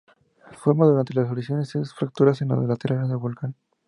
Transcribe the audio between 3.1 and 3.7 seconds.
volcán.